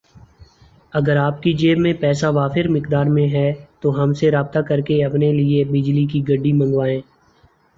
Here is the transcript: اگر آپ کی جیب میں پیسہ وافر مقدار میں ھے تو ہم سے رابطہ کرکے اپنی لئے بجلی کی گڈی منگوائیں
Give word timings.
اگر 0.93 1.17
آپ 1.17 1.41
کی 1.43 1.51
جیب 1.55 1.77
میں 1.79 1.93
پیسہ 1.95 2.27
وافر 2.33 2.67
مقدار 2.69 3.05
میں 3.07 3.27
ھے 3.33 3.45
تو 3.81 3.93
ہم 3.97 4.13
سے 4.13 4.31
رابطہ 4.31 4.59
کرکے 4.69 5.03
اپنی 5.05 5.31
لئے 5.33 5.63
بجلی 5.71 6.05
کی 6.11 6.27
گڈی 6.29 6.53
منگوائیں 6.55 7.01